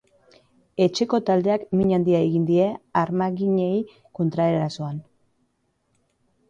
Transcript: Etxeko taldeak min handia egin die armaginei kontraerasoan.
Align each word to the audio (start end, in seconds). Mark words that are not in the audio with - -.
Etxeko 0.85 1.19
taldeak 1.27 1.67
min 1.81 1.91
handia 1.97 2.21
egin 2.29 2.47
die 2.49 2.71
armaginei 3.03 3.77
kontraerasoan. 4.21 5.01